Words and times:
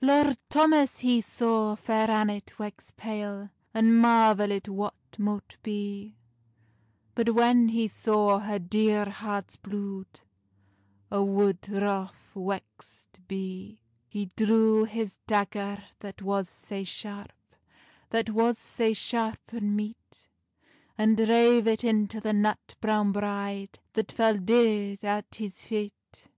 Lord 0.00 0.38
Thomas 0.48 1.00
he 1.00 1.20
saw 1.20 1.74
Fair 1.76 2.08
Annet 2.10 2.54
wex 2.56 2.92
pale, 2.96 3.50
And 3.74 3.90
marvelit 4.02 4.66
what 4.66 4.94
mote 5.18 5.58
bee; 5.62 6.16
But 7.14 7.34
when 7.34 7.68
he 7.68 7.88
saw 7.88 8.38
her 8.38 8.58
dear 8.58 9.04
heart's 9.10 9.56
blude, 9.56 10.20
A' 11.10 11.22
wood 11.22 11.68
wroth 11.68 12.30
wexed 12.34 13.20
bee. 13.28 13.80
He 14.08 14.30
drew 14.34 14.84
his 14.84 15.18
dagger 15.26 15.84
that 16.00 16.22
was 16.22 16.48
sae 16.48 16.84
sharp, 16.84 17.34
That 18.08 18.30
was 18.30 18.56
sae 18.56 18.94
sharp 18.94 19.40
and 19.52 19.76
meet, 19.76 20.30
And 20.96 21.18
drave 21.18 21.66
it 21.66 21.84
into 21.84 22.18
the 22.18 22.32
nut 22.32 22.76
browne 22.80 23.12
bride, 23.12 23.78
That 23.92 24.10
fell 24.10 24.38
deid 24.38 25.04
at 25.04 25.34
his 25.34 25.56
feit. 25.66 26.28